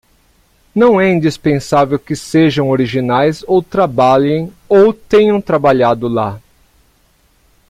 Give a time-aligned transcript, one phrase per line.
[0.73, 6.41] Não é indispensável que sejam originais ou trabalhem ou tenham trabalhado lá.